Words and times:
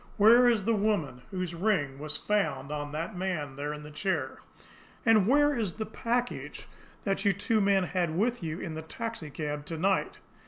"Where 0.17 0.47
is 0.47 0.65
the 0.65 0.73
woman 0.73 1.21
whose 1.29 1.53
ring 1.53 1.99
was 1.99 2.17
found 2.17 2.71
on 2.71 2.91
that 2.91 3.15
man 3.15 3.55
there 3.55 3.71
in 3.71 3.83
the 3.83 3.91
chair? 3.91 4.39
And 5.05 5.27
where 5.27 5.55
is 5.55 5.75
the 5.75 5.85
package 5.85 6.65
that 7.03 7.23
you 7.23 7.33
two 7.33 7.61
men 7.61 7.83
had 7.83 8.17
with 8.17 8.41
you 8.41 8.59
in 8.59 8.73
the 8.73 8.81
taxicab 8.81 9.63
to 9.65 9.77
night?" 9.77 10.17